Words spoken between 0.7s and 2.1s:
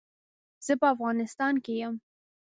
په افغانيستان کې يم.